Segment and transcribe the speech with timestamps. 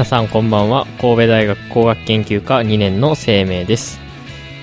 [0.00, 0.86] 皆さんこんばんは。
[0.98, 4.00] 神戸大学工学研究科2年の生命です、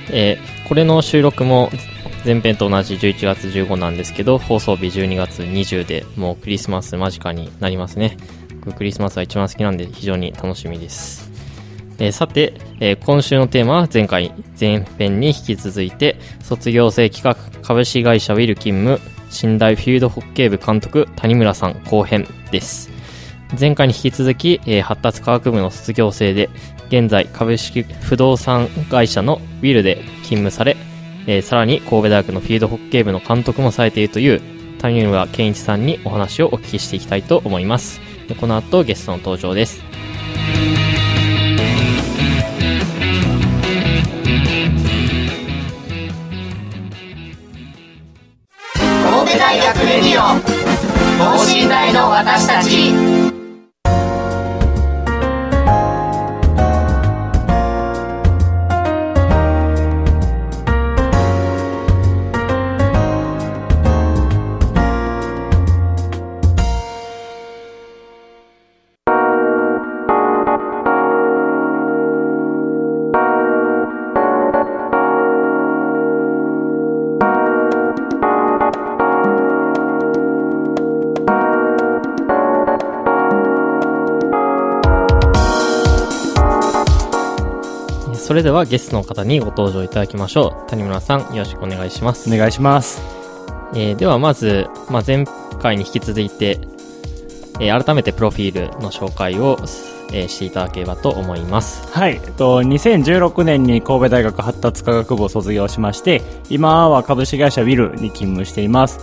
[0.09, 1.69] えー、これの収録も
[2.25, 8.17] 前編と同じ11月15なんですけど放送日12月20でもうクリスマス間近になりますね。
[8.75, 11.29] クリスマスは一番好きなんで非常に楽しみです、
[11.99, 18.99] えー、さて、えー、今週のテーマは前回前編に引き続いて卒業生企画株式会社ウィル勤務
[19.43, 22.96] 寝台フィールドホッケー部監督谷村さん後編です。
[23.59, 26.49] 前回に引き続き、えー、発達科学部の卒業生で、
[26.89, 30.77] 現在株式不動産会社のウィルで勤務され、
[31.27, 34.41] えー、さらに神戸大学のフィードホッケー部の監督もされているという
[34.79, 37.99] 谷村健一さんにお話をお聞きしていきたいと思います。
[38.39, 39.81] この後ゲストの登場です。
[48.75, 50.39] 神戸大学レディオ
[51.17, 53.36] 等身大の私たち
[88.37, 90.69] れではゲストの方にご登場いただきましょう。
[90.69, 92.33] 谷村さん、よろしくお願いします。
[92.33, 93.01] お願いします。
[93.73, 95.25] えー、ではまず、まあ、前
[95.59, 96.59] 回に引き続いて、
[97.59, 99.57] えー、改めてプロフィールの紹介を、
[100.11, 101.91] えー、していただければと思います。
[101.91, 102.21] はい。
[102.23, 108.99] えっと、2016年に神戸大学発達科学部を卒業しまして、今は株式会社ウィルに勤務しています。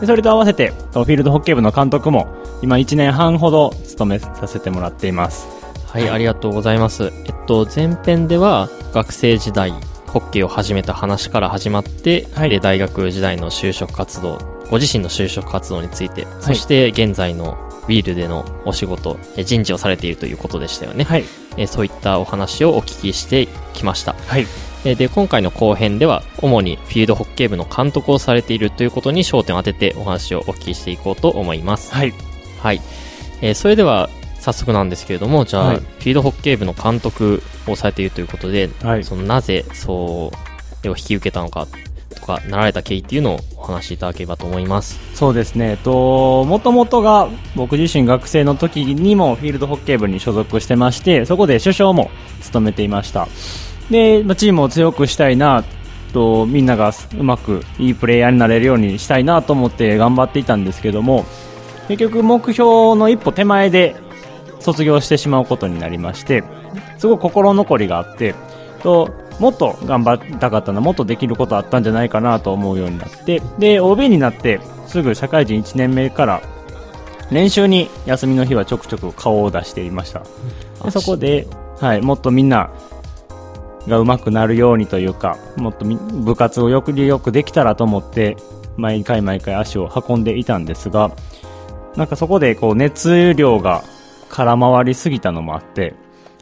[0.00, 2.28] でそれと合わせて、フィールドホッケー部の監督も、
[2.62, 5.57] 今1年半ほど務めさせてもらっています。
[5.90, 7.12] はい、ありがとうございます。
[7.24, 9.70] えっと、前編では学生時代、
[10.06, 14.38] ホッケーを始めた話から始まって、はい、で大学時代の就職活動、
[14.70, 21.04] ご自身の就職活動について、はい、そして現在のウィールでのお仕事、人事をされているということでしたよね。
[21.04, 21.24] はい、
[21.56, 24.14] えそういったお話をお聞きしてきました。
[24.26, 24.46] はい、
[24.84, 31.94] で、今回の後編では、主にフィールドホッケー部の監督をされているということに焦点を当ててお話をお聞きしていこうと思います。
[31.94, 32.12] はい。
[32.62, 32.82] はい。
[33.40, 34.10] えー、それでは、
[34.40, 40.32] 早速なんですけれども、じゃあ、はい、フィードホッケー部の監督をされているということで、はい、そのなぜそ
[40.84, 41.66] うを引き受けたのか
[42.14, 44.98] とか、なられた経緯っていうのをお話しいただければと思います。
[45.14, 52.10] そうですね、えっと、もともとが僕自身学生の時にもフィールドホッケー部に所属してまして、そこで首相も
[52.42, 53.28] 務めていました。
[53.90, 55.64] で、まあ、チームを強くしたいな
[56.12, 61.26] と、みんながうまくいいプレイヤーになれるようにしたいなと思って頑張っていたんですけども、
[61.88, 63.96] 結局目標の一歩手前で
[64.60, 66.44] 卒業してしまうことになりまして、
[66.98, 68.34] すごい心残りがあって、
[68.82, 76.42] と、もっと頑張りたかったな、もっとできることあったんじゃないかなと思うようになって、で、OB になって、すぐ社会人1年目から、
[77.30, 80.22] 練習に休みの日はちょくちょく顔を出していました。
[80.84, 81.46] でそこで、
[81.80, 82.70] はい、もっとみんな
[83.86, 88.36] が上手くなるようにというか、もっと部活をよくよくできたらと思って、
[88.76, 91.10] 毎回毎回足を運んでいたんですが、
[91.96, 93.82] なんかそこでこう熱量が
[94.28, 95.94] 空回りすぎたのもあって、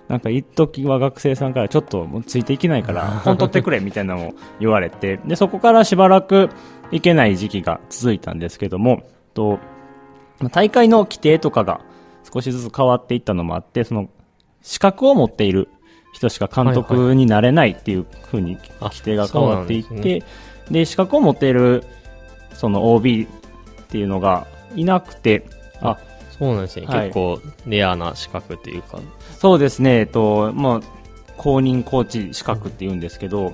[0.08, 6.50] なんか一時は学生さんからちょっとついていけないから 本取ってくれみたいなのを言われて、で、そこからしばらく
[6.90, 9.02] いけない時期が続いたんですけども、
[9.34, 9.58] と、
[10.52, 11.80] 大会の規定とかが
[12.32, 14.08] 少しずつ変わっていったのもあって、その
[14.62, 15.68] 資格を持っている
[16.12, 20.24] 人しか監督になれないっていうふうに規定が変わっていって、で、
[20.70, 21.84] ね、資格を持っている
[22.52, 25.46] その OB っていうのがいなくて、
[25.80, 25.98] あ、
[26.38, 28.98] そうなんですね、はい、結構レアな資格というか。
[29.38, 30.80] そうですね、えっとまあ、
[31.36, 33.52] 公認コーチ資格っていうんですけど、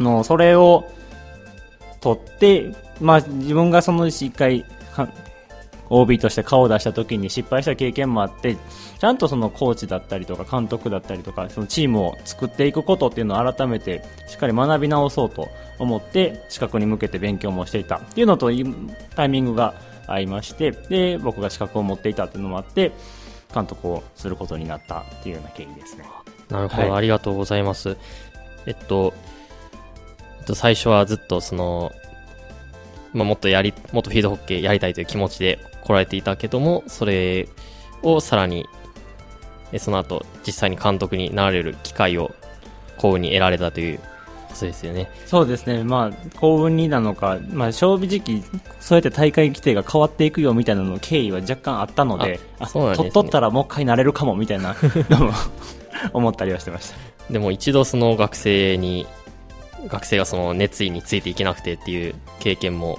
[0.00, 0.84] のそれを
[2.00, 4.64] 取って、まあ自分がその一回、
[4.94, 5.08] か
[5.90, 8.56] OB として顔を出した時に失敗した経験もあって、
[8.98, 15.48] ちゃんとそのコーチだったりとか監督だったりとか、そのチームを作っていくことっていうのを改めてしっかり学び直そうと
[15.78, 17.96] 思って、資格に向けて勉強もしていた。
[17.96, 18.64] っていうのとい
[19.14, 19.74] タイミングが
[20.06, 22.92] 合いまして、で、僕が資格を持っていたっていうのもあって、
[23.52, 26.04] 監督をすることになったっていうような経緯ですね。
[26.48, 27.96] なるほど、はいありがとうございます。
[28.66, 29.14] えっと、
[30.40, 31.92] えっと、最初はずっとその、
[33.12, 37.48] まあ、もっとやり、もっとフィードホッケーやりたいという気持ちで来られていたけども、それ
[38.02, 38.66] をさらに、
[39.72, 42.34] えその後、実際に監督になられる機会を
[42.98, 44.00] 幸運に得られたという
[44.54, 45.10] ことですよね。
[45.26, 48.42] そうですね、まあ、幸運になのか、まあ、正直、
[48.80, 54.74] そうやって大会規定が変わっていくよみたいなの経緯は若干あったので、あそうなんですね取っとったらもう一回なれるかもみたいな
[55.10, 55.32] のも
[56.12, 56.96] 思ったりはしてました。
[57.30, 59.06] でも一度その学生に、
[59.88, 62.98] 学生がその熱意についていけなくてっていう経験も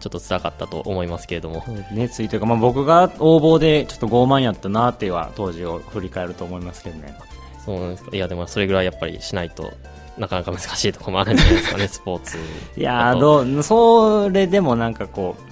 [0.00, 1.64] ちょっと辛かったと思いますけれども。
[1.92, 7.16] ね、ついていうか、まあ、僕が応募でちょっと傲慢やったなっては当時を振り返ると思いますけどね。
[7.64, 8.10] そうなんですか。
[8.14, 9.72] いや、でもそれぐらいやっぱりしないと
[10.18, 12.38] なかなか難しいところもあるんじゃないですかね、 スポーツ。
[12.76, 15.44] いやどう、それでもなんかこう、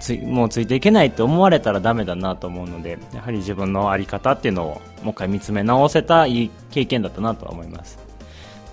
[0.00, 4.66] ついもうついていけないって思われたらダメだなと思うので、やはり自分のあり方っていうのを
[5.02, 7.98] もう一回見つめ直せたいい経験だったなとは思います。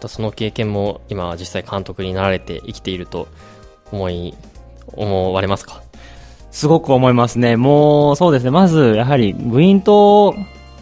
[0.05, 3.29] その経験も今実際監督になられて生きていると
[3.91, 4.33] 思い、
[4.97, 5.81] 思われますか？
[6.51, 7.55] すごく思いますね。
[7.55, 8.51] もう、そうですね。
[8.51, 10.35] まず、やはり、部員と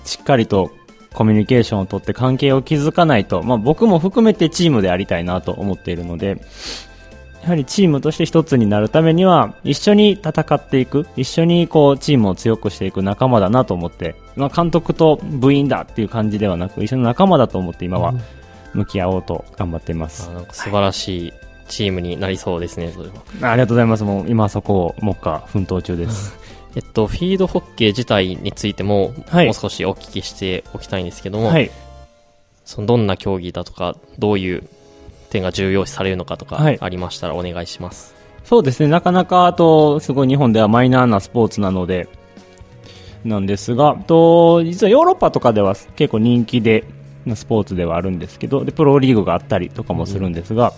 [0.04, 0.72] しっかりと
[1.14, 6.42] コミュニケーションをとって関係を築かないと、まあ僕も含めてチームでありたいなと思っているので、
[7.44, 18.14] やはりチームとして一つになるためには、一緒に戦っていく、一緒にこう、チームを強くしていく仲間だなと思って、まあ監督と部員だっていう感じではなく、一緒の仲間だと思って今は
[18.74, 20.30] 向き合おうと頑張っています。
[20.30, 21.34] あなんか素晴らしい
[21.68, 23.10] チームになりそうですね、それ
[23.42, 23.52] は。
[23.52, 24.04] ありがとうございます。
[24.04, 26.38] もう今そこを目下奮闘中です。
[26.76, 31.70] えっと、フィードホッケー自体についても、はいもう少しお聞きしておきたいんですけども、はい。
[32.64, 34.64] そのどんな競技だとか、どういう
[35.30, 38.16] 点が重要視されるのかとかはいありましたらお願いします。
[38.44, 42.08] そうですね、なかなか、あと、すごい日本ではマイナーなスポーツなので、
[43.24, 46.86] なんですが、と、実はヨーロッパとかでは結構人気で、
[47.26, 50.74] なスポーツではあるんですけど、で、プロリーグがあったりとかもするんですが、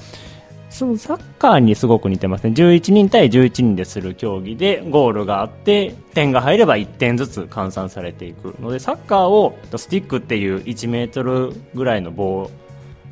[0.73, 2.53] そのサッカーにすごく似てますね。
[2.55, 12.49] 11人対11人でする競技で、ゴールがあって、点が入れば1点ずつ換算されていくので、サッカーを、スティックっていう1メートルぐらいの棒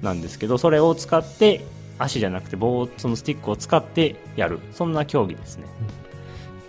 [0.02, 1.64] なんですけど、それを使って、
[2.00, 4.58] 足じゃなくて棒を、そのスティックを使ってやる。
[4.74, 5.68] そんな競技ですね。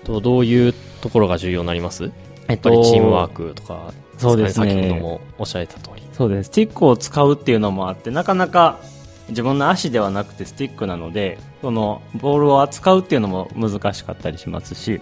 [0.05, 2.11] とどういうところが重要になります？
[2.49, 6.03] やっぱりチームワークとか、そうですね先ほどもおっしゃられた通り。
[6.13, 6.49] そうです。
[6.49, 8.79] スティックを使うっていうのもあって、なかなか
[9.29, 15.01] 自分の足ではなくてスティックなので、そのボールを扱うっていうのも難しかったりしますし、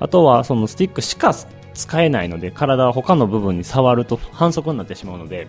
[0.00, 1.34] あとはそのスティックしか
[1.74, 5.48] 使えないので、体は他の部分に触ると反則になってしまうので、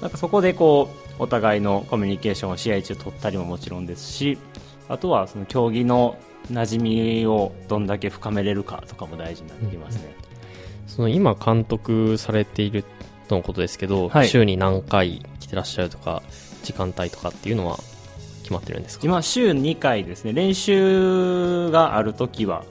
[0.00, 4.38] なんかそこでこう、お互いのコミュニケーションを試合中取ったりももちろんですし、
[4.88, 6.16] あとはその競技の
[6.50, 10.14] 馴染みをどんだけ深めれるかとかも大事になってきますね。
[10.86, 12.84] その今監督されている
[13.28, 16.22] とのことですけど、はい週に何回来てらっしゃるとか、
[16.62, 17.76] 時間帯とかっていうのは
[18.42, 19.04] 決まってるんですか？
[19.04, 20.32] 今週2回ですね。
[20.32, 22.64] 練習があるときは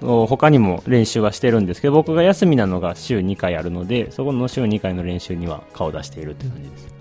[0.00, 6.94] 他にも練習はしてるんですけど僕が休みなのが週2回あるのでそこの週2回の練習には顔を出しているっていう感じです。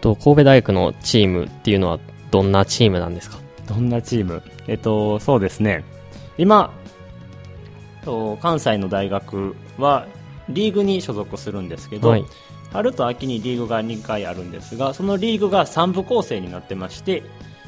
[0.00, 2.00] と神戸大学のチームっていうのは
[2.30, 3.38] どんなチームなんですか？
[3.66, 4.42] どんなチーム？
[4.66, 5.84] えっとそうですね。
[6.38, 6.72] 今
[8.02, 10.06] と関西の大学は
[10.52, 12.24] リーグに所属するんですけど、はい。
[12.72, 17.24] 春と秋にリーグが2回あるんですがそのリーグが3部構成になってまして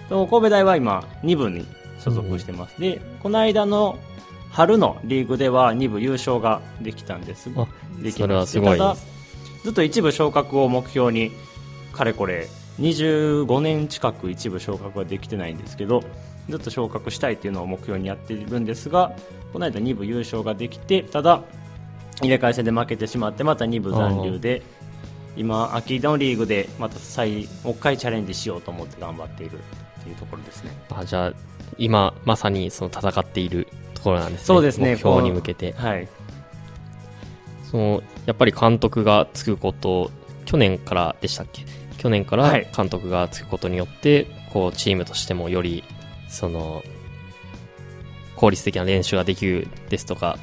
[0.09, 1.67] と神戸大は今2部に
[1.99, 3.99] 所属してます、でこの間の
[4.51, 7.67] 春のリーグでは2部優勝ができたんですあ
[8.03, 9.07] できそれはまただすごいです。
[9.65, 11.31] ずっと一部昇格を目標に
[11.93, 12.49] かれこれ
[12.81, 16.03] 25年近く一部昇格はできてないんですけど
[16.49, 19.13] ずっと昇格したいっていうのを目標にやっているんですが
[19.53, 21.43] この間2部優勝ができてただ
[22.23, 24.63] 入れ替え戦で負けてしまってまた2部残留で
[25.37, 30.71] 今秋のリーグでまた再もう一回チャレンジしようと思って頑張っているっていうところですね。
[30.91, 31.33] あじゃあ、
[31.79, 34.47] 今まさにその戦っているところなんですね。
[34.47, 34.93] そうですね。
[34.93, 35.73] 目標に向けて。
[35.73, 36.09] はい。
[37.71, 40.11] その、やっぱり監督がつくこと、
[40.45, 41.65] 去年からでしたっけ？
[41.99, 42.69] 去年からはい。
[42.77, 45.85] 監督がつくことによって、こう、チームとしてもより、
[46.29, 46.83] その、
[48.37, 50.37] 効率的な練習ができるですとか、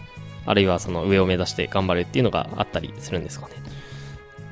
[0.46, 3.54] あるいはその上を目指して頑張るっていうのがあったりするんですかね。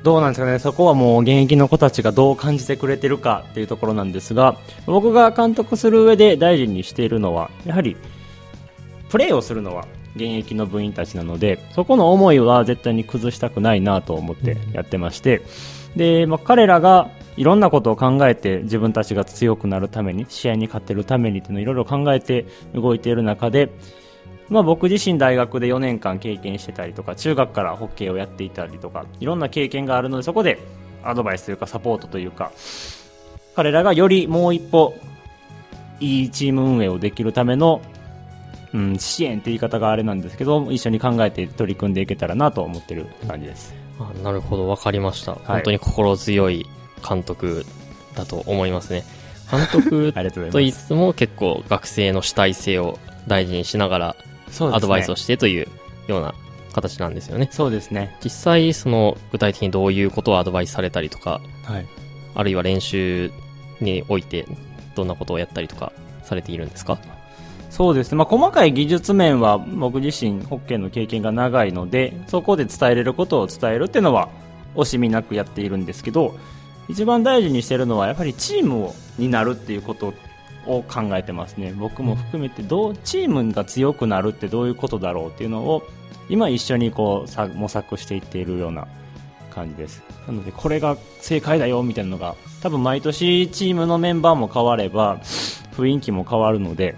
[0.02, 7.96] どうなんですかね、そこはもう現役の子たちがどう感じてくれてるかっていうところなんですが、僕が監督する上で大事にしているのは、やはり、
[9.10, 15.42] プレーをするのは現役の部員たちなので、そこの思いは絶対に崩したくないなと思ってやってまして、
[15.96, 23.70] で、まあ、彼らがいろんなことを考えて自分たちが強くなるために、試合に勝てるためにっていうのをいろいろ考えて動いている中で、
[24.50, 30.58] まあ、僕自身大学で4年間経験してたりとか中学からホッケーをやっていたりとかいろんな経験があるのでそこで
[31.04, 32.52] アドバイスというかサポートというか
[33.54, 34.94] 彼らがよりもう一歩
[36.00, 37.82] いいチーム運営をできるための、
[38.72, 45.32] うん、支援って言い方があれなんですけど一緒に考えて取り組んでいけたらなと思ってる感じですあなるほど、わかりました。
[45.32, 46.66] い本当に心強い
[47.06, 47.64] 監督
[48.14, 49.04] だと思いますね。
[49.50, 50.12] 監督
[50.50, 54.16] といつも結構学生の主体性を大事にしながら
[54.72, 55.68] アドバイスをしてという
[56.06, 56.34] ような
[56.72, 57.48] 形なんですよね。
[57.50, 58.16] そうですね。
[58.22, 61.86] 実際、その具体的にどういうことをアドバイスされたりとか、はい。
[62.34, 63.32] あるいは練習
[63.80, 64.46] において
[64.94, 66.98] どんなことをやったりとかされているんですか？
[67.70, 74.28] そうですね、まあ、細かい技術面は僕自身ホッケーの経験が長いのでそこで伝えれることを伝えるっていうのは
[74.74, 76.38] 惜しみなくやっているんですけど
[76.88, 80.14] 一番大事にしてるのはやっぱりチームをになるっていうこと
[80.66, 81.72] を考えてますね。
[81.72, 85.82] 僕も含めてどうチームが強くなるってどういうことだろうっていうのを
[86.28, 88.86] 今一緒にこうさ模索していっているような
[89.50, 90.02] 感じです。
[90.26, 95.18] なのでこれが正解だよみたいなのが多分毎年チームのメンバーも変われば
[95.76, 96.96] 雰囲気も変わるので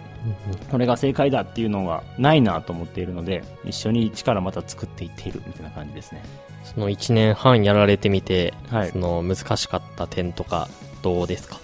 [0.71, 6.23] これが正解だっていうのがないなと思っているので一緒に一からまた作っていっているみたいな感じですね。
[6.65, 8.91] その1年半やられてみて、はい。
[8.91, 10.69] その難しかった点とか
[11.03, 11.59] どうですか？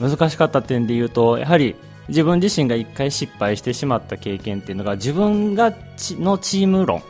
[0.00, 1.76] 難しかった点で言うとやはり
[2.08, 7.02] 自分自身が一回失敗してしまった経験っていうのが自分がちのチーム論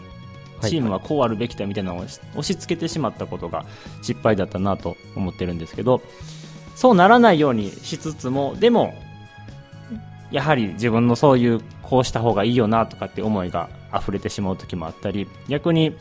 [0.60, 0.70] はい。
[0.70, 3.64] チームはこうあるべきだみたいなのを押し付けてしまったことが
[4.02, 6.00] 失敗だったなと思ってるんですけど
[6.74, 8.94] そうならないようにしつつもでも
[10.30, 15.96] やはり自分のそういうこうした方がいいよなとかって思いが溢れてしまう時もあったり逆に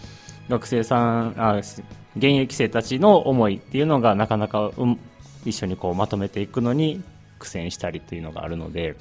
[0.49, 4.99] 学生さんあ現役生たちの思いっていうのがなかなか、うん、
[5.45, 7.01] 一緒にこうまとめていくのに
[7.39, 8.95] 苦戦したりっていうのがあるので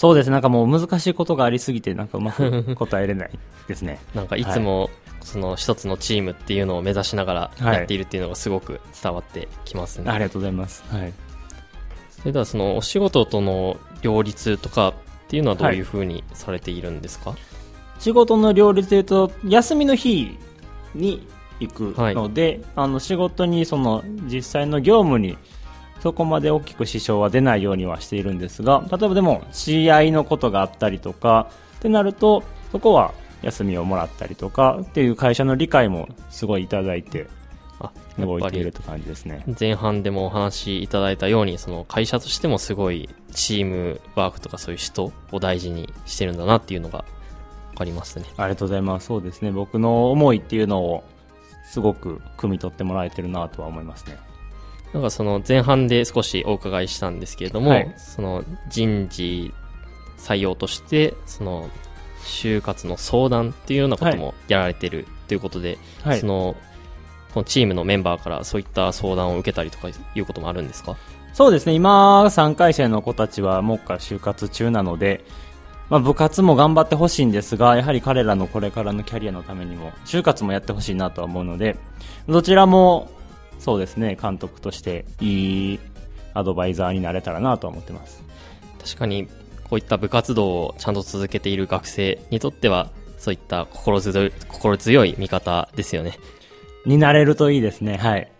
[0.00, 3.30] そうですなんかもう難しいことがありすぎてなんかうまく答えれない
[3.68, 4.00] ですね。
[4.14, 4.88] なんかいつも、
[5.20, 10.10] その一つのチームっていうのを目指しながらはいやっているっていうのがすごく伝わってきますね。
[10.10, 11.12] ありがとうございます、はい、
[12.10, 14.94] それではそのお仕事との両立とかっ
[15.28, 17.34] ていうのはどういうふうにされているんですか、
[17.98, 20.38] 仕事の両立でいうと休みの日
[20.94, 21.28] に
[21.60, 25.36] 行くので、あの仕事にその実際の業務に
[26.00, 33.12] そこまで大きく支障は出ないようにはしているんですが例えばでも試合のことがあったりとかってなるとそこは
[33.42, 37.28] 休みをもらったりとかっていう会社の理解もすごいいただいて
[38.18, 39.44] 動いているって感じですね。
[39.58, 47.04] 前半でもお話しいただいたようにその会社としてもすごいチームワークとかそういう人を大事にしてるんだなっていうのが
[47.72, 48.26] 分かりますね。
[48.36, 49.06] ありがとうございます。
[49.06, 49.50] そうですね。
[49.50, 51.04] 僕の思いっていうのを
[51.70, 54.18] すごく汲み取ってもらえてるなとは思いますね。
[54.92, 57.94] なんかその前半で少しお伺いしたんですけれども、はい。
[57.96, 59.54] その人事
[60.18, 61.70] 採用としてその
[62.24, 66.20] 就活の相談っていうようなこともやられてるということで、はい。
[66.20, 66.56] その
[67.32, 70.96] このチームのメンバーからそういった相談を受けたりとかいうこともあるんですか？
[71.32, 75.24] そうですね、今、3回生の子たちは目下就活中なので、
[75.90, 81.76] まあ、部活も頑張ってほしいんですが、やはり彼らのこれからのキャリアのためにも、就活もやってほしいなとは思うので、
[82.28, 83.10] どちらも、
[83.58, 85.80] そうですね、監督としていい
[86.32, 88.22] アドバイザーになれたらなとは思ってます。
[88.82, 89.28] 確かに
[89.64, 96.18] こういった部活動をちゃんと続けている学生にとってはそういった心強い心強い味方ですよね。
[96.86, 98.30] になれるといいですね、はい。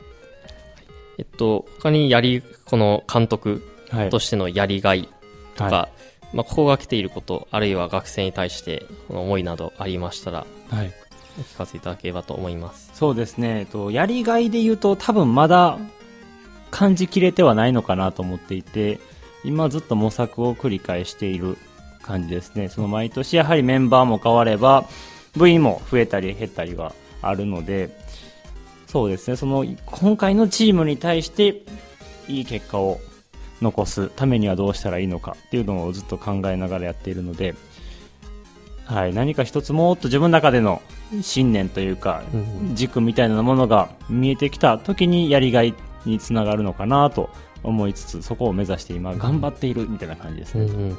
[1.19, 4.11] えっと、他にやり、この監督はい。
[4.11, 5.09] としてのやりがい
[5.57, 5.89] とか、は
[6.33, 10.93] まあ、ここが来ていること、あるいは学生に対してこの思いなどありましたら、はい。
[11.39, 12.91] お聞かせいただければと思います。
[12.95, 15.79] そうですね、えっと、やりがいで言うと多分まだ
[16.71, 19.01] 感じきれてはないのかなと思っていて、
[19.45, 21.57] 今ずっと模索を繰り返している
[22.03, 22.69] 感じですね。
[22.69, 24.85] その毎年やはりメンバーも変われば、
[25.37, 27.97] 部員も増えたり減ったりはあるので、
[28.87, 31.63] そうですね、その今回のチームに対して
[32.29, 33.01] いい結果を
[33.63, 37.55] 残すためにはどうしたらいいのかっていうのをずっと考えながらやっているので、
[38.85, 40.83] はい、何か一つもっと自分の中での
[41.23, 42.23] 信念というか、
[42.75, 45.75] 軸みたいなものが見えてきた時にやりがい
[46.05, 47.31] につながるのかなと
[47.63, 50.99] 思いつつそこを目指して今頑張っているみたいな感じですね、うんうん。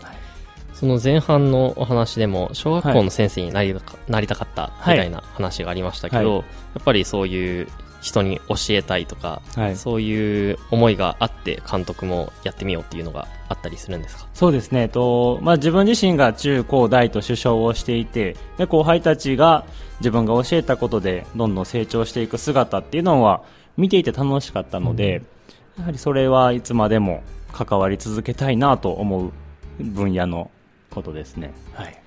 [0.74, 3.75] その前半のお話でも小学校の先生になり,、
[4.08, 6.39] なりたかったみたいな話がありましたけど、はい。
[6.39, 6.44] や
[6.80, 7.68] っぱりそういう
[8.01, 9.75] 人に教えたいとか、はい。
[9.75, 14.27] そういう思いがあって監督もやってみようっていうのがあったりするんですか？
[14.34, 19.65] そうですね、えっとまあ、自分自身が中高大と首相をしていてで後輩たちが
[20.00, 23.43] 自分が教えたことでどんどん成長していく姿っていうのは
[23.77, 25.22] 見ていて楽しかったので、
[25.77, 27.22] やはりそれはいつまでも
[27.53, 29.31] 関わり続けたいなと思う
[29.79, 30.50] 分野の
[30.89, 31.53] ことですね。
[31.74, 31.98] はい。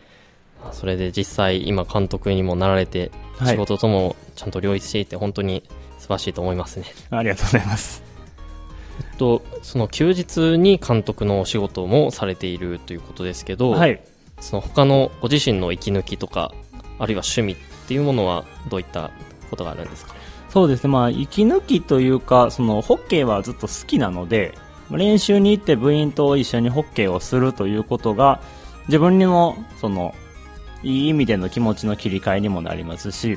[0.72, 3.48] それで実際今監督にもなられてはい。
[3.52, 5.62] 仕事ともちゃんと両立していて本当に
[6.04, 6.86] 素晴らしいと思いますね。
[7.08, 8.02] ありがとうございます。
[9.00, 14.00] えっと、その休日に監督のお仕事もされているということですけど、はい
[14.40, 16.52] その他のご自身の息抜きとか
[16.98, 17.56] あるいは趣味っ
[17.88, 19.10] ていうものはどういった
[19.48, 20.14] ことがあるんですか？
[20.50, 24.54] そうですね、まあ、息抜きというか、その、ホッケーはずっと好きなので、
[24.90, 28.40] 練習に行って部員と一緒にホッケーをするということが、
[28.86, 30.14] 自分にも、その、
[30.84, 33.36] いい意味での気持ちの切り替えにもなりますし、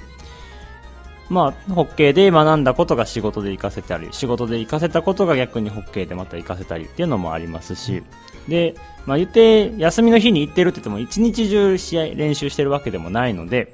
[1.29, 8.03] まあ、ホッケーで学んだことが仕事で活かせたり、仕事で活かせたことが逆にホッケーでまた活かせたりっていうのもありますし、
[8.47, 13.73] で、まあ言って、休みの日に行ってるって言っても、一日中試合、練習してるわけでもないので、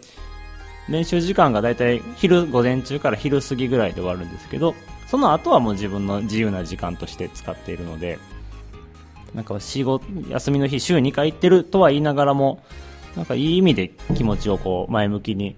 [0.90, 4.74] 練習時間がだいたい昼、午前中から昼過ぎぐらいで終わるんですけど、
[5.08, 8.18] その後はもう自分の自由な時間として使っているので、
[9.36, 12.64] なんか仕事、休みの日週2回行ってるとは言いながらも、
[13.16, 15.56] なんかいい意味で気持ちをこう前向きに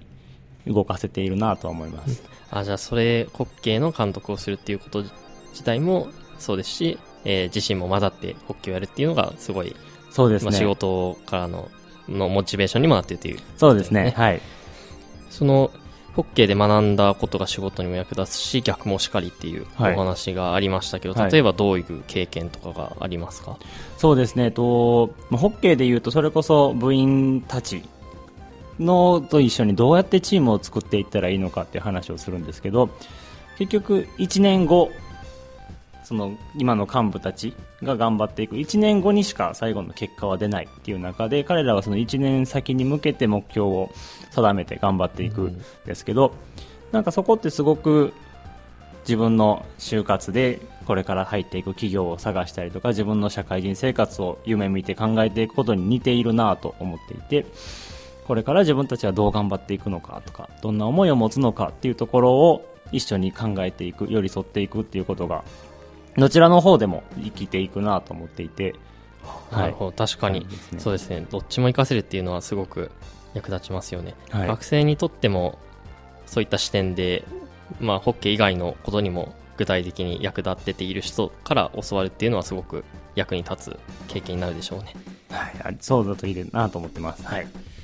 [0.68, 2.24] 動かせているなとは思います。
[2.52, 5.04] あじゃあそれホッケーの監督をするっていうこと
[5.52, 6.08] 自体も
[6.40, 9.78] そうですし、えー自身も混ざってホッケーをやるっていうのがすごい、ま
[10.10, 10.52] あ、そうですね。
[10.52, 11.70] 仕事からの
[12.08, 14.14] のモチベーションにもなっているというそうですね。
[14.16, 14.42] はい。
[15.30, 15.72] その
[16.16, 23.58] ホッケーで学んだことが仕事にも役立つし逆もしかりっていうおはい話がありましたけど、はい例えばどういう経験とかがありますか、
[23.98, 27.84] そうですね、と、まあホッケーで言うと、それこそ部員たち
[28.80, 32.90] のと一緒にどうやってチームを作っていったらいいのかっていう話をするんですけど、
[33.58, 34.92] 結局、1年後、
[36.04, 38.58] その今の幹部たちが頑張っていく。
[38.58, 43.90] 1年後にしか最後の結果は出ないっていう中で彼らはその1年先に向けて目標を
[44.30, 46.34] 定めて頑張っていくんですけど、
[46.92, 48.14] なんかそこってすごく
[49.02, 57.48] 自分の就活でこれから入っていく企業を探したりとか自分の社会人生活を夢見て考えていくことに似ているなと思っていて
[58.28, 65.44] これから自分たちはどう頑張っていくのかとかどんな思いを持つのかっていうところを一緒に考えていく寄り添っていくっていうことが
[66.18, 68.74] どちらの方でも生きていくなと思っていて、
[69.52, 69.92] なるほど。
[69.92, 70.42] 確かに。
[70.42, 71.26] そうですねそうですね。
[71.30, 72.92] どっちも活かせるっていうのはすごく
[73.34, 74.48] 役立ちますよね、はい。
[74.48, 75.60] 学生にとっても
[76.26, 77.26] そういった視点で、
[77.82, 82.86] まあ、ホッケー以外のことにも具体的に役立ってている人から教わるっていうのはすごく
[83.16, 84.94] 役に立つ経験になるでしょうね。
[85.32, 87.26] はい、あそうだといいなと思ってます。
[87.26, 87.75] はい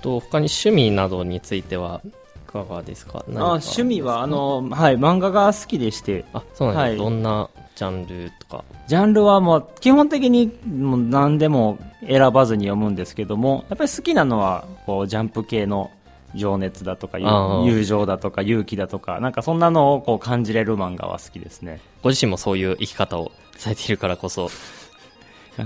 [0.00, 2.10] と他に趣味などについてはい
[2.50, 3.24] かがですか？
[3.28, 6.24] あ趣味はあの、はい、漫画が好きでして。
[6.32, 7.10] あそうなんです、はい。
[7.10, 8.64] どんなジャンルとか？
[8.88, 15.90] ジャンルはもう基本的にもう何でも選ばずに読むんですけどもやっぱり好きなのはこうジャンプ系の
[16.34, 21.80] 情熱だとか友情だとか勇気だとかなんかそんなのをこう感じれる漫画は好きですね。
[22.02, 24.50] ご自身もそういう生き方をされているからこそ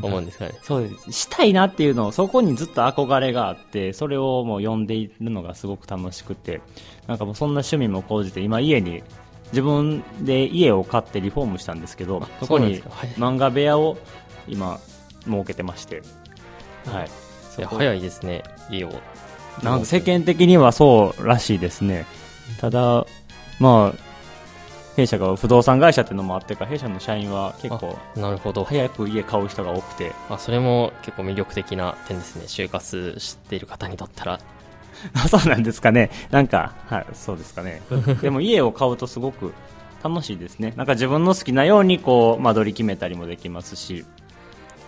[0.03, 0.55] 思うんですかね。
[0.63, 6.61] そうですしたいなっていうのをそこにずっと憧れがあってそれをもう読んでいるのがすごく楽しくて
[7.07, 9.03] なんかもうそんな趣味も講じて今家に
[9.47, 12.83] 自分で家を買ってリフォームしたんですけどあそこに
[13.17, 13.97] 漫画部屋を
[14.49, 14.79] 今
[15.25, 16.03] 設けてまして
[16.87, 17.09] はい。
[17.59, 18.91] いや早いですね家を。
[19.63, 22.07] なんか世間的にはそうらしいですね。
[22.61, 23.07] ただ
[23.61, 24.14] まあ
[24.97, 34.41] 弊社が不動産会社っていうのもあってか弊社の社員は結構なるほど早く家買う人が多くてあそれも結構魅力的な点ですね就活している方にとったら
[35.15, 36.11] あ そうなんですかね。
[36.31, 37.83] なんか、はい、そうですかね。
[38.23, 39.53] でも家を買うとすごく
[40.03, 40.73] 楽しいですね。
[40.77, 44.05] なんか自分の好きなようにこう、間取り決めたりもできますし、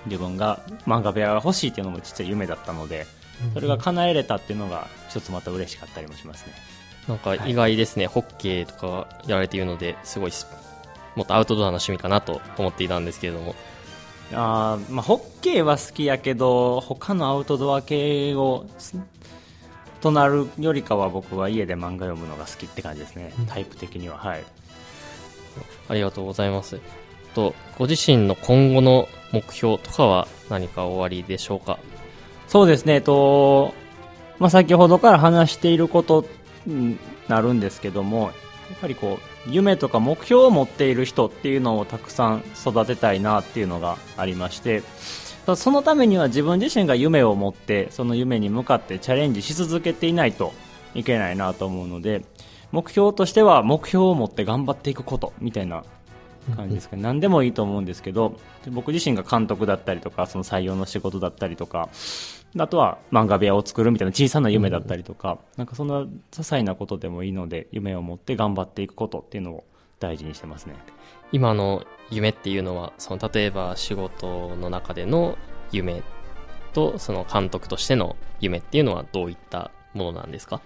[0.07, 3.07] 自分が漫画部屋が欲しいっていうのもちっちゃい夢だったので、
[3.53, 6.53] それが叶えれたっていうのが一つまた嬉しかったりもしますね。
[7.09, 10.47] なんか意外ですね、ホッケーとかやられているのですごいす
[11.15, 13.55] もっとアウトドアな趣味かなと思っていたんですけれども。
[14.33, 18.97] あーまあ、ホッケーは好きやけど、他のアウトドア系を、す
[20.01, 23.33] となるよりかは僕は家で漫画読むのが好きって感じですね。
[23.49, 24.19] タイプ的には。
[24.19, 24.45] はい。
[25.89, 26.81] ありがとうございます。
[27.35, 31.79] とご自身の今後の目標とかは何かおありでしょうか？
[32.49, 33.75] そうですね、と、
[34.39, 36.25] まあ、先ほどから話していること
[36.67, 36.99] に
[37.29, 38.29] なるんですけども、や
[38.77, 44.83] っぱりこう、夢とか目標を持っている人っていうのをたくさん育てたいなっていうのがありまして、
[45.55, 50.53] そのためには自分自身が夢を持って、その夢に向かってチャレンジし続けていないと
[50.95, 52.25] いけないなと思うので、
[52.73, 55.85] 目標としては目標を持って頑張っていくことみたいな
[56.55, 61.89] 感じですかね、何でもいいと思うんですけどで僕自身が監督だったりとかその採用の仕事だったりとか
[62.59, 69.65] あとは漫画部屋を作るみたいな小さな夢だったりとか、なんかそんな些細なことでもいいので夢を持って頑張っていくことっていうのを
[69.99, 70.75] 大事にしてますね。
[71.33, 75.37] 今の夢っていうのは、その例えば仕事の中での
[75.73, 76.03] 夢
[76.73, 80.61] と、その監督としての夢っていうのはどういったものなんですか？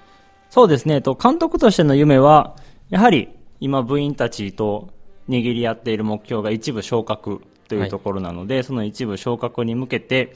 [0.49, 2.57] そうですね、えっと、監督としての夢は、
[2.89, 4.91] やはり今部員たちと
[5.31, 10.35] 握り合っている目標が一部昇格というところなので、その一部昇格に向けて、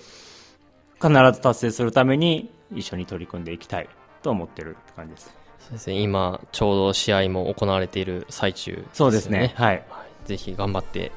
[1.02, 3.88] 必ず達成するために一緒に取り組んでいきたい
[4.22, 5.36] と思ってる感じです。
[5.58, 8.84] そうですね、今、ちょうど試合も行われている最中ね。
[8.92, 9.52] そうですね。
[9.56, 9.84] はい。
[9.88, 11.12] はいぜひ頑張って、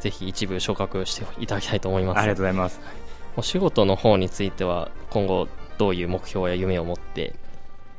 [0.00, 2.18] ぜひ一部昇格していただきたいと思います。
[2.18, 2.80] ありがとうございます。
[3.36, 7.47] お仕事の方については、今後どういう目標や夢を持ってい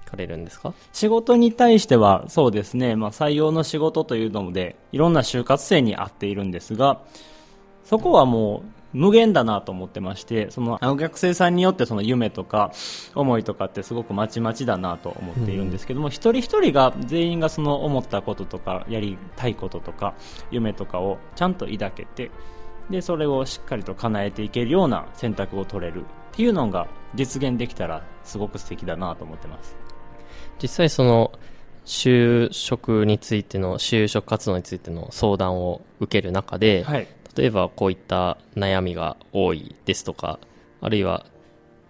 [0.10, 0.74] かれるんですか？
[0.91, 7.02] 仕事に対しては、そうですね、まあ、採用の仕事というので、いろんな就活生に合っているんですが、
[7.84, 12.72] そこはもう無限だなと思ってまして、その、学生さんによってその夢とか
[13.13, 20.15] 思いとかってすごくまちまちだなと思っているんですけども、一人一人が全員がその思ったこととか、やりたいこととか、
[20.50, 22.32] 夢とかをちゃんと抱けて、
[22.89, 29.78] で、それをしっかりと叶えていけるような選択を取れるっていうのが実現できたらすごく素敵だなと思ってます。
[30.62, 31.32] 実際その、
[31.86, 37.08] 就職についての、就職活動についての相談を受ける中で、はい。
[37.36, 40.39] 例えばこういった悩みが多いですとか、
[40.82, 41.26] あるいは、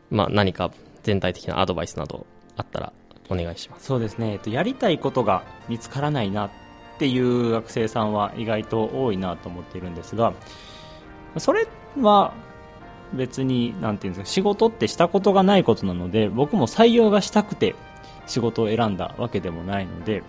[0.10, 0.71] まあ何か
[1.03, 2.93] 全体的なアドバイスなどあったら
[3.29, 3.86] お願いします。
[3.86, 6.51] そうですね、えっと、やりたいことが見つからないなっ
[6.99, 10.34] ていう学生さんは意外と多いなと思っているんですが
[11.38, 11.65] それ
[12.01, 12.34] は
[13.13, 17.73] 別になんていうんですか仕事ってしたことがないことなので僕も採用がしたくて
[18.30, 20.24] 仕事を選んだわけでもないので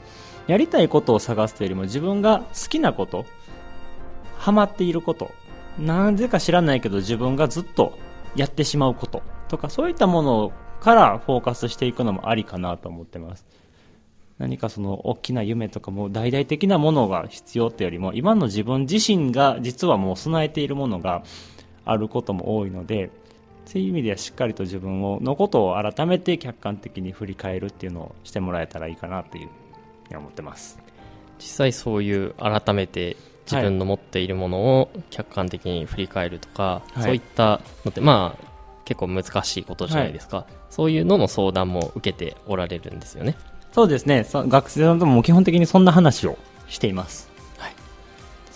[0.47, 3.25] やりたいことを探すというよりも自分が好きなこと
[4.37, 5.31] ハマっていること
[5.79, 7.99] なぜか知らないけど自分がずっと
[8.35, 13.47] やってしまうこととかそういったものからフォーカスしていくのもありかなと思ってます。
[14.39, 21.23] 何かその大きな夢とかも大々的なものが必要ってよりも今の自分自身が実はもう備えているものが
[21.85, 23.11] あることも多いので
[23.70, 29.48] そういう意味ではしっかりと自分をのことを改めて客観的に振り返るっていうのをしてもらえたらいいかなという
[30.06, 30.78] ふうに思ってます。
[31.38, 37.02] 実際そういう改めて自分の持っているものを客観的に振り返るとか、はい。
[37.02, 38.44] そういったのってまあ
[38.85, 43.37] 結構難しいことじゃないですか、そういうのの相談も受けておられるんですよね。
[43.70, 44.24] そうですね。
[44.24, 46.37] そ学生さんとも基本的にそんな話を
[46.68, 47.30] しています。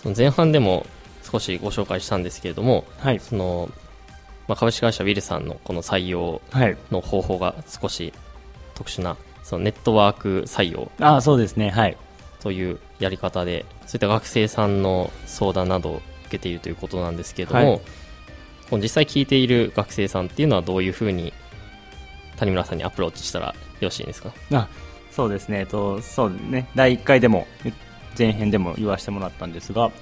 [0.04, 0.84] その前半でも
[1.22, 3.20] 少しご紹介したんですけれどもはい。
[3.20, 3.70] その、
[4.48, 6.76] まあ、株式会社ウィルさんのこの採用はい。
[6.90, 8.12] の方法が少し
[8.74, 11.70] 特殊なそのネットワーク採用ああそうですね。
[11.70, 11.96] はい。
[12.40, 17.80] というやり方でそういった学生さんの相談などを受けているということなんですけれども、はい。
[18.70, 21.32] この実際聞いている学生さんっていうのはどういうふうに
[22.36, 24.32] 谷村さんにアプローチしたらよろしいですか？
[24.52, 24.68] あ
[25.10, 27.46] そうですね、えっと、そうね、第1回でも、
[28.18, 29.92] 前編でも言わせてもらったんですが、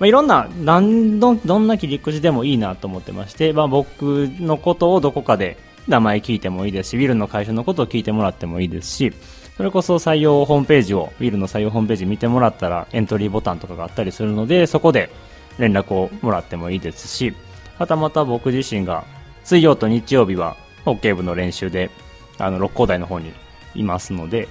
[0.00, 9.12] まあ、いろんな、なんどんどんな切り口でもいいなと思ってまして、まあ、僕のことをどこかで名前聞いてもいいですし、ウィルの会社のことを聞いてもらってもいいですし、
[9.58, 15.10] それこそ採用ホームページを、ウィルの採用ホームページ見てもらったら、エントリーボタンとかがあったりするので、そこで
[15.58, 17.34] 連絡をもらってもいいですし、
[17.78, 19.04] はたまた僕自身が、
[19.44, 21.90] 水曜と日曜日は、ホッケー部の練習で、
[22.38, 23.34] あの、六甲台の方に
[23.74, 24.48] いますので、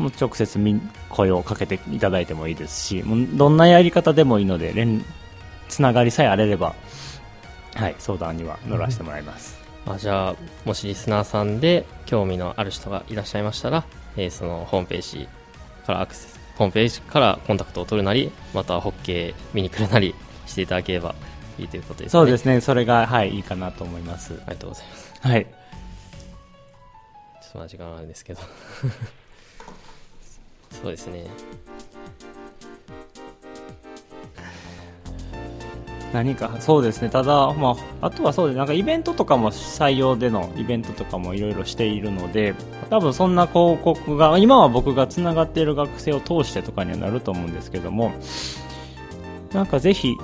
[0.00, 5.04] もう直接み声をかけていただいてもいいですし、もうどんなやり方でもいいので、連
[5.68, 6.74] つながりさえあれれば、
[7.74, 9.58] はい、相談には乗らせてもらいます。
[9.86, 13.84] あじゃあもしリスナーさんで興味のある人がいらっしゃいましたら、
[14.16, 15.28] えーそのホームページ
[15.86, 20.14] からアクセスホームページからコンタクトを取るなりまたはホッケー見に来るなり
[20.46, 21.14] していただければ
[21.58, 24.34] いいということですねそうですね、それが、はい、いいかなと思います。
[24.34, 25.44] ありがとうございますはい。
[25.44, 25.50] ちょ
[27.48, 28.40] っとまだ時間はあるんですけど
[30.70, 31.26] そうですね。
[36.12, 42.54] 何か、そうですね、ただ、まあ、あとはそうです、なんかイベントとかも採用でのイベントとかもいろいろしているので、
[42.88, 48.12] 多分そんな広告が、今は僕がつながっている学生を通してとかにはなると思うんですけども、
[49.52, 50.16] なんかぜひ、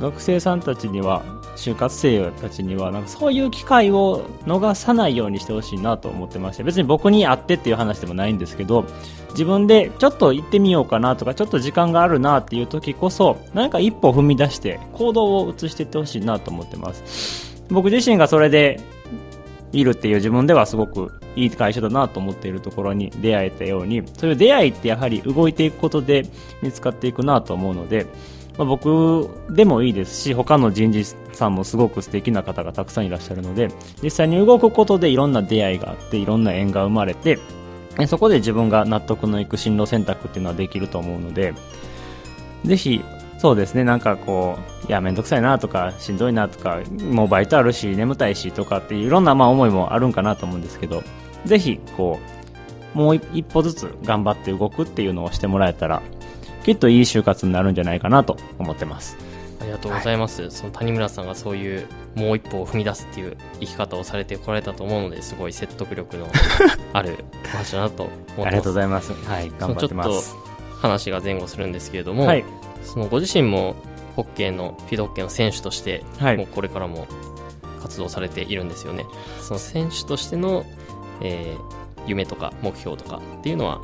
[0.00, 1.22] 学生さんたちには、
[1.56, 8.84] 就活生たちには、なんかそういう機会を逃さないようにしてほしいなと思ってまして、別に僕に会ってっていう話でもないんですけど、
[9.30, 17.62] 自分でちょっと行ってみようかなとか、ちょっと時間があるなっていう時こそ、何か一歩踏み出して行動を移していってほしいなと思ってます。
[17.70, 18.80] 僕自身がそれで、
[19.74, 26.26] いるっていう自分ではすごくいい会社だなと思っているところに出会えたように、そういう出会いってやはり動いていくことで
[26.62, 28.06] 見つかっていくなと思うので、
[28.56, 33.68] まあ、僕でもいいですし、他の人事さんもすごく素敵な方がたくさんいらっしゃるので、
[34.02, 37.38] 実際に動くことでいろんな出会いがあって、いろんな縁が生まれて、
[38.06, 41.54] そこで自分が納得のいく進路選択っていうのはできると思うので、
[42.64, 43.04] ぜひ、
[43.38, 51.02] そうですね、なんかこう、いや、めんどくさいなとか、しんどいなとか、もうバイトあるし、眠たいしとかっていろんなまあ思いもあるんかなと思うんですけど、
[51.44, 52.18] ぜひ、こ
[52.94, 56.00] う、もう一歩ずつ頑張って動くっていうのをしてもらえたら、
[56.64, 59.16] きっといい就活になるんじゃないかなと思ってます。
[59.60, 66.28] ありがとうございます、はい、その谷村さんがそういうもう一歩を踏み出すっていう生き方をされてこられたと思うのですごい説得力の
[66.92, 68.46] ある話だなと思ってます。
[68.46, 69.12] ありがとうございます。
[69.12, 70.10] はい頑張ってます。
[70.10, 72.44] ちょっと話が前後するんですけれども、はい、
[72.82, 73.74] そのご自身も
[74.16, 77.06] ホッケーのフィードホッケーの選手として、はい、もうこれからも
[77.80, 79.06] 活動されているんですよね。
[79.40, 80.64] その選手としての、
[81.22, 83.80] えー、夢とか目標とかっていうのは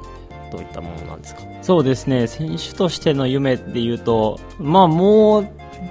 [0.50, 1.42] どういったものなんですか？
[1.62, 2.26] そうですね。
[2.26, 5.48] 選手としての夢でいうとまあもう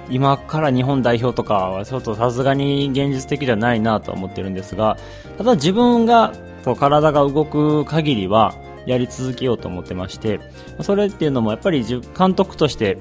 [0.08, 4.96] 今から日本代表とかはちょっとさすがに現実的じゃないなと思ってるんですが
[5.36, 6.32] ただ自分が
[6.64, 8.54] こう体が動く限りは
[8.86, 10.40] やり続けようと思ってまして
[10.82, 11.84] それっていうのもやっぱり
[12.16, 12.98] 監督として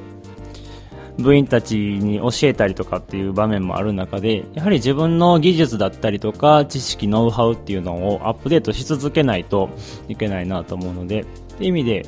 [1.18, 9.70] 部員たちに教えたりとかっていう場面もある中でやはり自分の技術だったりとか知識ノウハウっていうのをアップデートし続けないと
[10.08, 11.26] いけないなと思うので
[11.60, 12.06] って意味で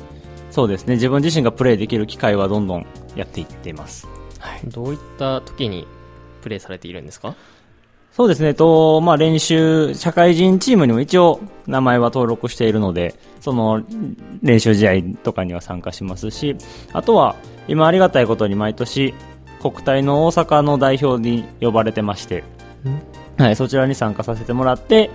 [0.50, 0.94] そうですね。
[0.94, 5.86] 自分自身がプレーできる機会はどんどんやっていっています、はい、どういった時に
[6.40, 7.34] プレーされているんですか？
[8.12, 13.82] そうですね、と、まあ、練習、社会人チームにも一応名前は登録しているので、その
[14.42, 16.56] 練習試合とかには参加しますし、
[16.92, 17.36] あとは
[17.68, 19.14] 今ありがたいことに毎年
[19.62, 22.44] 国体の大阪の代表に呼ばれてまして、
[23.38, 25.10] はい、そちらに参加させてもらって、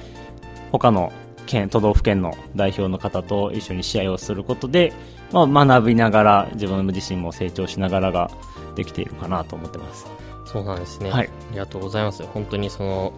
[0.72, 1.14] 他の
[1.48, 4.94] 県、都道府県の代表の方と一緒に試合をすることで、
[5.32, 8.30] まあ、学びながら自分自身も成長しながらが
[8.76, 10.06] できているかなと思ってます。
[10.46, 11.10] そうなんですね。
[11.10, 11.28] はい。
[11.28, 12.24] ありがとうございます。
[12.24, 13.14] 本当にその、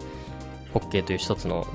[0.72, 1.66] ホッケーという一つの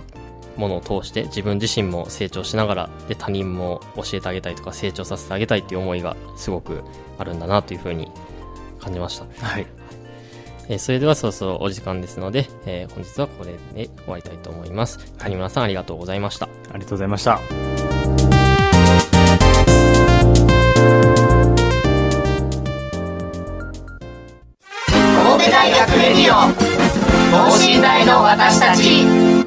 [0.58, 6.82] ものを通して自分自身も成長しながらで他人も教えてあげたいとか成長させてあげたいっていう思いがすごく
[7.18, 8.10] あるんだなというふうに
[8.80, 9.26] 感じました。
[9.46, 9.68] はい。
[10.68, 15.14] えー、それではそろそろお時間ですので、えー、本日はこれで終わりたいと思います。
[15.18, 16.46] 谷村さんありがとうございました。
[16.46, 17.40] ありがとうございました。
[24.88, 26.76] 神戸大学レディオ
[27.32, 29.45] 等身大の私たち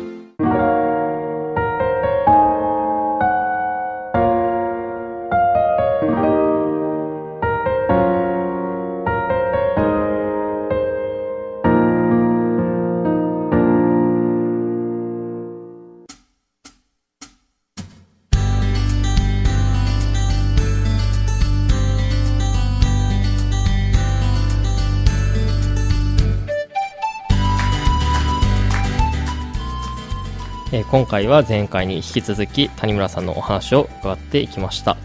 [30.91, 34.97] 今回は前回に引き続き谷村さんのお話を伺っていきました、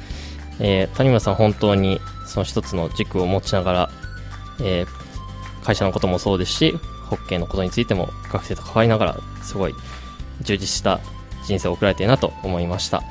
[0.59, 3.89] えー、谷村さん本当にその一つの軸を持ちながら、
[4.61, 6.71] えー、会社のこともそうですし
[7.09, 9.73] ホッケーのことについても学生と関わりながらすごい
[10.41, 11.01] 充実した
[11.45, 13.03] 人生を送られているなと思いました、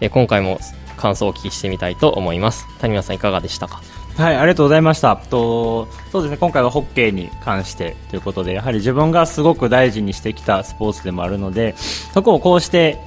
[0.00, 0.60] え今回も
[0.96, 2.66] 感想をお聞きしてみたいと思います。
[2.78, 3.82] 谷村さんいかがでしたか？
[4.16, 5.16] はい、ありがとうございました。
[5.16, 11.74] と、そうですね、今回はホッケーに関してということで、やはり自分がすごく大事にしてきたスポーツでもあるので、
[12.12, 12.98] そこをこうして、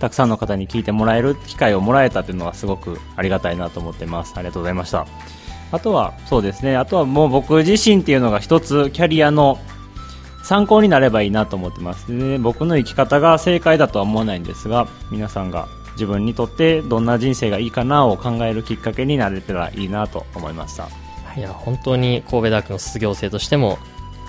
[0.00, 4.32] たくさんの方に聞いてもらえる機会をもらえたというのはすごくありがたいなと思ってます。
[4.36, 5.06] ありがとうございました。
[5.70, 9.58] あとは、そうですね、あとはもう僕自身っていうのが一つキャリアの
[10.42, 12.06] 参考になればいいなと思ってます。
[12.16, 20.88] で僕の生き方が正解だとは思わないんですが、皆さんが自分にとってどんな人生がいいかなを考えるきっかけになれたらいいなと思いました。
[21.38, 21.42] い。
[21.42, 23.78] や本当に神戸大学の卒業生としても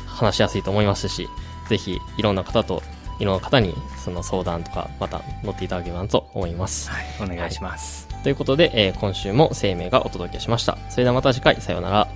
[0.07, 1.27] 話しやすいと思いますし
[1.67, 2.81] ぜひいろんな方と
[3.19, 10.77] いろんな方にその相談とかまた乗っていただければと思います、はい、お願いします、はい、ということで、えー、今週も生命がお届けしました。
[10.89, 11.59] それではまた次回。
[11.59, 12.07] さようなら